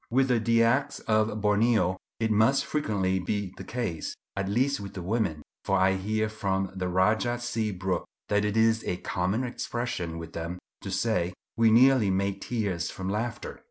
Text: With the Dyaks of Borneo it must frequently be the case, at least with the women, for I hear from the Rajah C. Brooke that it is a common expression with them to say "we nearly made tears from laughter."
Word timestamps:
With 0.09 0.29
the 0.29 0.39
Dyaks 0.39 0.99
of 1.01 1.41
Borneo 1.41 1.95
it 2.19 2.31
must 2.31 2.65
frequently 2.65 3.19
be 3.19 3.53
the 3.57 3.63
case, 3.63 4.15
at 4.35 4.49
least 4.49 4.79
with 4.79 4.95
the 4.95 5.01
women, 5.03 5.43
for 5.63 5.77
I 5.77 5.93
hear 5.93 6.27
from 6.27 6.71
the 6.75 6.87
Rajah 6.87 7.37
C. 7.39 7.71
Brooke 7.71 8.07
that 8.27 8.43
it 8.43 8.57
is 8.57 8.83
a 8.85 8.97
common 8.97 9.43
expression 9.43 10.17
with 10.17 10.33
them 10.33 10.57
to 10.81 10.89
say 10.89 11.35
"we 11.55 11.69
nearly 11.69 12.09
made 12.09 12.41
tears 12.41 12.89
from 12.89 13.09
laughter." 13.09 13.59